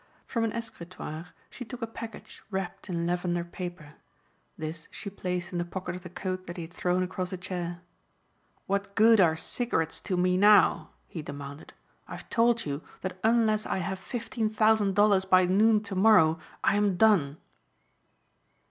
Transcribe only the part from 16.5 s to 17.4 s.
I am done."